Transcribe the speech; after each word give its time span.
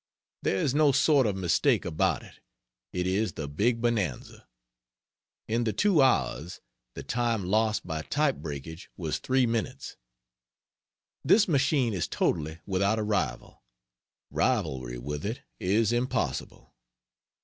There 0.41 0.55
is 0.57 0.73
no 0.73 0.91
sort 0.91 1.27
of 1.27 1.35
mistake 1.35 1.85
about 1.85 2.23
it, 2.23 2.39
it 2.91 3.05
is 3.05 3.33
the 3.33 3.47
Big 3.47 3.81
Bonanza. 3.81 4.47
In 5.47 5.63
the 5.63 5.73
2 5.73 6.01
hours, 6.01 6.59
the 6.95 7.03
time 7.03 7.45
lost 7.45 7.85
by 7.85 8.01
type 8.01 8.37
breakage 8.37 8.89
was 8.97 9.19
3 9.19 9.45
minutes. 9.45 9.97
This 11.23 11.47
machine 11.47 11.93
is 11.93 12.07
totally 12.07 12.61
without 12.65 12.97
a 12.97 13.03
rival. 13.03 13.61
Rivalry 14.31 14.97
with 14.97 15.23
it 15.23 15.43
is 15.59 15.93
impossible. 15.93 16.73